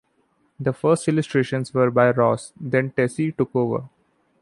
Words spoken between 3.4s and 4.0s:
over.